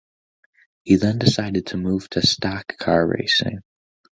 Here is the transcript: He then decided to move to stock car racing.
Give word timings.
He 0.83 0.95
then 0.95 1.19
decided 1.19 1.67
to 1.67 1.77
move 1.77 2.09
to 2.09 2.25
stock 2.25 2.75
car 2.79 3.05
racing. 3.05 3.59